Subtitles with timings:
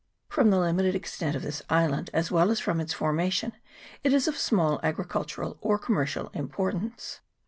[0.29, 3.53] From the limited extent of this island, as well as from its formation,
[4.03, 7.19] it is of small agricultural or commercial importance.